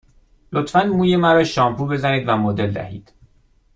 لطفاً 0.51 0.83
موی 0.83 1.15
مرا 1.15 1.43
شامپو 1.43 1.87
بزنید 1.87 2.29
و 2.29 2.37
مدل 2.37 2.71
دهید. 2.71 3.13